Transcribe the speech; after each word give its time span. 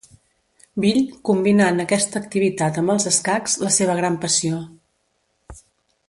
Bill, 0.83 0.99
combinant 1.29 1.83
aquesta 1.83 2.17
activitat 2.21 2.79
amb 2.83 2.93
els 2.97 3.05
escacs, 3.15 3.59
la 3.67 3.73
seva 3.79 3.97
gran 4.03 4.17
passió. 4.25 4.63